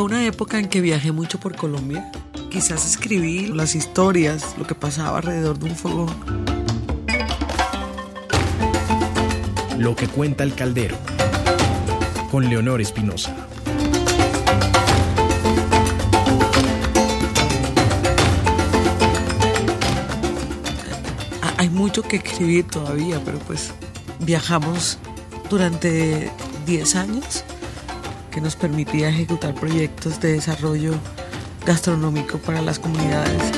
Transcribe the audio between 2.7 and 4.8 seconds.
escribí las historias, lo que